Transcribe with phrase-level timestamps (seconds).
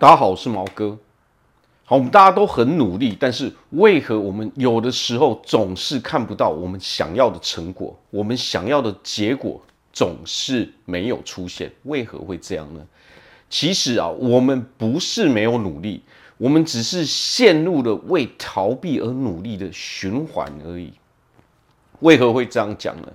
[0.00, 0.96] 大家好，我是毛哥。
[1.84, 7.98] 好，我们大家都很努力，但是为何我们有的时候总是看不到我们想要的成果？
[8.10, 9.60] 我们想要的结果
[9.92, 12.80] 总是没有出现，为何会这样呢？
[13.50, 16.04] 其实啊，我们不是没有努力，
[16.36, 20.92] 我们只是陷入了为逃避而努力的循环而已。
[21.98, 23.08] 为何会这样讲呢？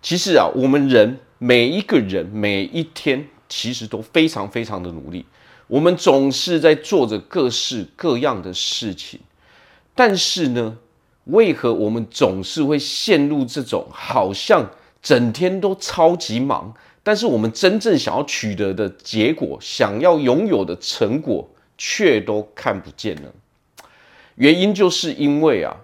[0.00, 5.26] 其实啊，我们人每一个人每一天其实都非常非常的努力。
[5.66, 9.20] 我们总是在做着各式各样的事情，
[9.94, 10.78] 但是呢，
[11.24, 14.70] 为何我们总是会陷入这种好像
[15.02, 21.46] 整天都超级忙，但是我们真正想要取得的结果、想要拥有的成果
[21.76, 23.28] 却都看不见呢？
[24.36, 25.76] 原因就是因为啊，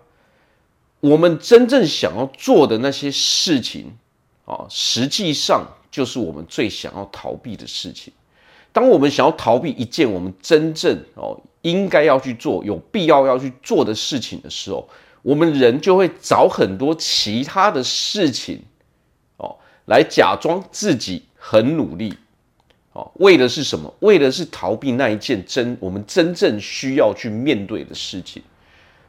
[1.01, 3.99] 我们真正想要做的那些事情
[4.47, 8.13] 啊，实际上就是我们最想要逃避的事情。
[8.71, 14.89] 当我们想要逃避一件我们真正哦应该要去做、有必要要去做的事情的时候，
[15.23, 18.63] 我们人就会找很多其他的事情
[19.39, 22.15] 哦来假装自己很努力
[22.93, 23.93] 哦，为的是什么？
[24.01, 28.43] 为的是逃避那一件真我们真正需要去面对的事情。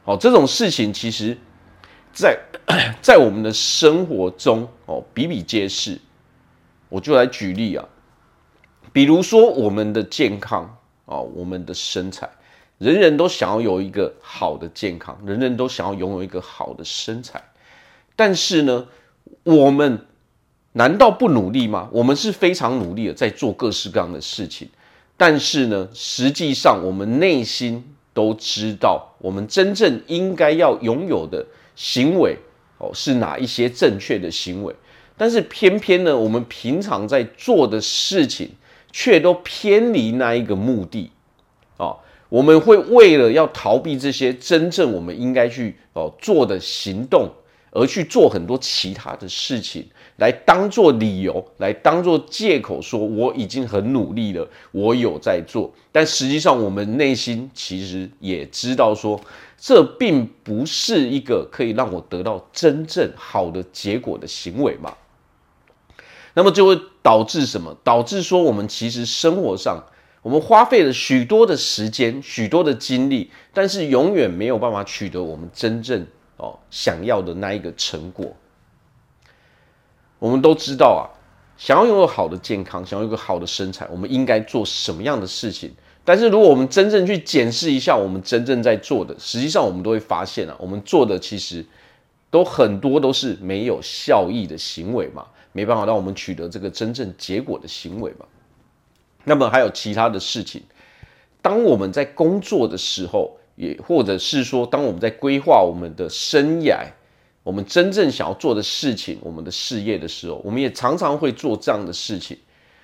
[0.04, 1.36] 好，这种事情其实
[2.12, 2.36] 在
[3.00, 6.00] 在我们的生活中哦比比皆是。
[6.90, 7.88] 我就来举例啊。
[8.92, 12.28] 比如说我们的健康啊，我们的身材，
[12.78, 17.42] 人人都想要有一个好的健康，人人都想要拥有一个好的身材。
[18.16, 18.86] 但是呢，
[19.44, 20.06] 我们
[20.72, 21.88] 难道不努力吗？
[21.92, 24.68] 我们是非常努力的在做各式各样的事情。
[25.16, 31.46] 但是呢，实际上我们内心都知道，我们真正应该要拥有的
[31.76, 32.36] 行为
[32.78, 34.74] 哦，是哪一些正确的行为。
[35.20, 38.48] 但是偏偏呢，我们平常在做的事情。
[38.92, 41.12] 却都偏离那一个目的，
[41.76, 41.96] 哦，
[42.28, 47.30] 我们会为了要逃避这些真正我们应该去哦做的行动，
[47.70, 49.86] 而去做很多其他的事情，
[50.16, 55.72] 来当做理由，来当做借口，说我已经很努力了，我有在做。
[55.92, 59.20] 但实际上，我们内心其实也知道说，
[59.56, 64.92] 这并不是一个可以让我得到真正好的结果的行为嘛。
[66.34, 67.76] 那么就会导致什么？
[67.82, 69.82] 导致说我们其实生活上，
[70.22, 78.34] 我们花费了许多的时间、许多的精力，但是永远没有办法取得我们真正哦想要的那一个成果。
[80.18, 81.02] 我们都知道啊，
[81.56, 85.72] 想要拥有好的健康，想要有一个好的身材，我们应该做什么样的事情？
[86.04, 91.64] 但是如果我们真正去检视一下我们真正在做的，实际上我们都会发现啊，我们做的其实
[92.30, 95.26] 都很多都是没有效益的行为嘛。
[95.52, 98.26] 没办法让我们取得这个真正结果的行为嘛。
[99.24, 100.62] 那么还有其他的事情，
[101.42, 106.86] 当我们在工作的时候，也或者是说，当我们在规划我们的生涯，
[107.42, 112.36] 我们真正想要做的事情，我们的事业的时候，我们也常常会做这样的事情。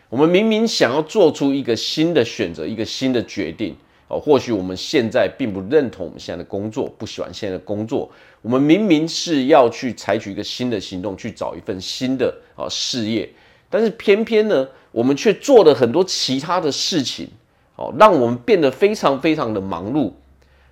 [0.09, 3.75] 我们明明想要做出一个新的选择，一个新的决定。
[4.09, 8.09] 哦，或许我们现在并不认同我们现在的工作，不喜欢现在的工作。
[8.41, 13.29] 我们明明是要去采取一个新的行动，去找一份新的啊事业，
[13.69, 17.29] 但是偏偏呢，我们却做了很多其他的事情，
[17.75, 20.13] 哦，让我们变得非常非常的忙碌。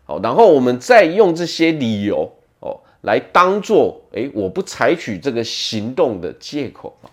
[0.05, 2.31] 好，然后我们再用这些理由
[2.61, 7.11] 哦，来当做诶，我不采取这个行动的借口嘛。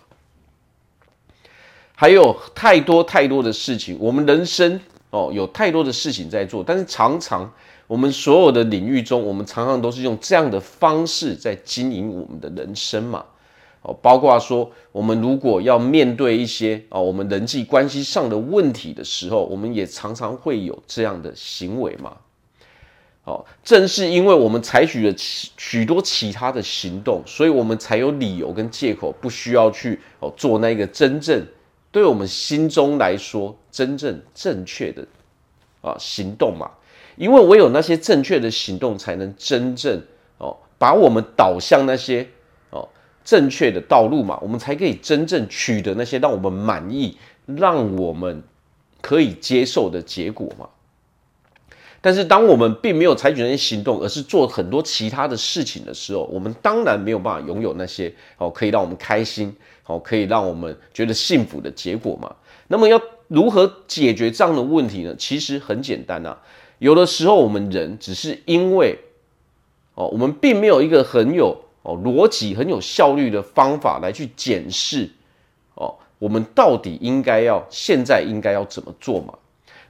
[1.96, 4.80] 还有太多太多的事情，我们人生。
[5.12, 7.52] 哦，有太多的事情在做，但是常常
[7.86, 13.22] 我们所有的领域中，我们常常都是用这样的方式在经营我们的人生嘛。
[13.82, 22.16] 哦，包括说，我们如果要面对一些啊，我们人际关系上的问题的时候，我们也常常会有这样的行为嘛。
[23.24, 31.44] 哦，正是因为我们采取了许多其他的行动，所以我们才有理由跟借口，不需要去哦做那个真正。
[31.92, 35.06] 对我们心中来说，真正正确的
[35.82, 36.70] 啊行动嘛，
[37.16, 40.02] 因为唯有那些正确的行动，才能真正
[40.38, 42.26] 哦把我们导向那些
[42.70, 42.88] 哦
[43.22, 48.42] 正确的道路嘛，我们才可以真正取得那些让我们满意、让我们
[49.02, 50.66] 可以接受的结果嘛。
[52.04, 59.54] 但是，当我们并没有采取那些行动，而是做很多其他的事情的时候，我们当然没有办法拥有那些哦可以让我们开心、
[59.86, 62.34] 哦可以让我们觉得幸福的结果嘛。
[62.66, 65.14] 那么，要如何解决这样的问题呢？
[65.16, 66.36] 其实很简单啊。
[66.80, 68.98] 有的时候，我们人只是因为
[69.94, 75.08] 哦，我们并没有一个很有哦逻辑、很有效率的方法来去检视
[75.76, 79.34] 哦，我们到底应该要现在应该要怎么做嘛。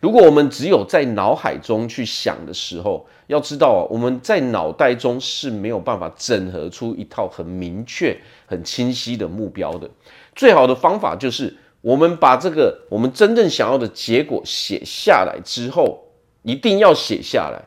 [0.03, 9.89] 如果我们只有在脑海中去想的时候，要知道啊，我们在脑袋中是没有办法整合出一套很明确、很清晰的目标的。
[10.35, 16.03] 最好的方法就是，我们把这个我们真正想要的结果写下来之后，
[16.43, 17.63] 一定要写下来，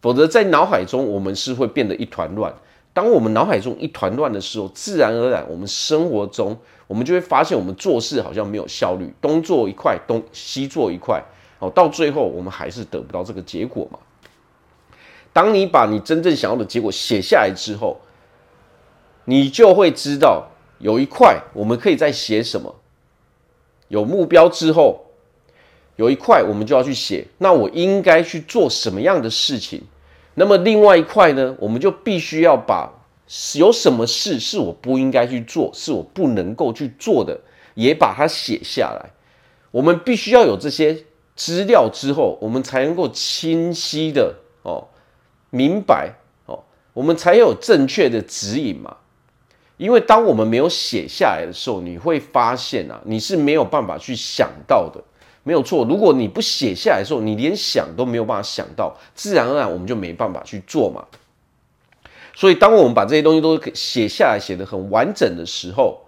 [0.00, 2.52] 否则在脑海中我们是会变得一团乱。
[2.92, 11.22] 当我们脑海中一团乱的时候，自然而然我们生活中我们就会发现，我们做事好像没有效率，东做一块，东西做一块。
[11.58, 13.98] 哦，到最后我们还是得不到这个结果嘛。
[15.32, 17.98] 当你把你真正想要的结果写下来之后，
[19.24, 20.48] 你就会知道
[20.78, 22.74] 有一块我们可以再写什么。
[23.88, 25.06] 有目标之后，
[25.96, 29.82] 有一块我们就要去写，那我应该去做什么样的事情？
[30.34, 32.92] 那么另外一块呢，我们就必须要把
[33.54, 37.40] 有什么事是我不应该去做，是我不能够去做的，
[37.74, 39.10] 也把它写下来。
[39.70, 41.05] 我们必须要有这些。
[41.36, 44.88] 资料之后，我们才能够清晰的哦
[45.50, 46.14] 明白
[46.46, 48.96] 哦，我们才有正确的指引嘛。
[49.76, 54.98] 因为当我们没有写下来的时候，你会发现啊，你是没有办法去想到的，
[55.42, 55.84] 没有错。
[55.84, 61.04] 如果你不写下来的时候，你连想都没有办法想到，自然而然我们就没办法去做嘛。
[62.34, 66.00] 所以，当我们把这些东西都写下来，写得很完整的时候，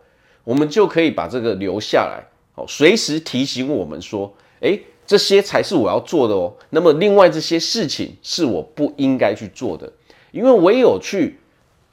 [0.44, 4.82] 我们就可以把这个留下来，哦，随时提醒我们说，诶。
[5.08, 6.52] 这些才是我要做的哦。
[6.68, 9.90] 那么，另外这些事情是我不应该去做的，
[10.32, 11.40] 因为唯有去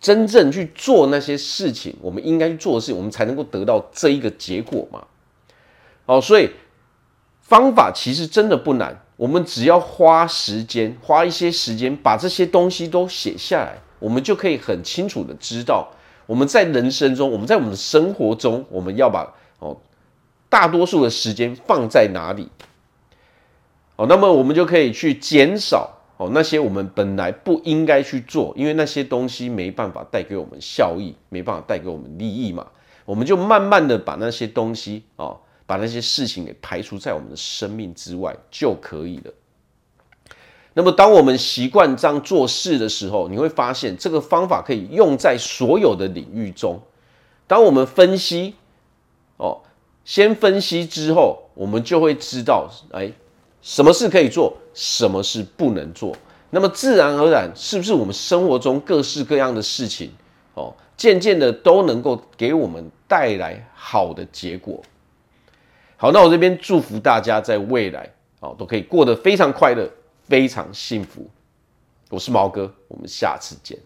[0.01, 5.05] 真正去做那些事情，我们应该去做的事情，我们才能够得到这一个结果嘛。
[6.05, 6.49] 好，所以
[7.39, 15.87] 方法其实真的不难，我们只要花时间，花一些时间把这些东西都写下来，我们就可以很清楚的知道
[16.25, 19.77] 我们在人生中，我们在我们的生活中，我们要把哦
[20.49, 22.49] 大多数的时间放在哪里。
[23.97, 32.67] 哦，那么我们就可以去减少哦那些我们本来不应该去做，因为那些东西没办法带给我们效益，没办法带给我们利益嘛。
[33.05, 39.31] 我们就慢慢的把那些东西哦，把那些事情给排除在我们的生命之外就可以了。
[40.73, 46.81] 那么当我们习惯这样做事的时候，你会发现这个方法可以用在所有的领域中。
[47.47, 48.55] 当我们分析
[49.37, 49.61] 哦，
[50.03, 53.13] 先分析之后，我们就会知道，哎。
[53.65, 56.15] 什么事可以做，什么事不能做？
[56.51, 60.11] 那么自然而然，是不是我们生活中各式各样的事情，
[60.53, 64.79] 哦，渐渐的都能够给我们带来好的结果？
[65.97, 68.07] 好，那我这边祝福大家在未来，
[68.39, 69.89] 哦，都可以过得非常快乐，
[70.27, 71.27] 非常幸福。
[72.11, 73.79] 我是毛哥，我们下次见。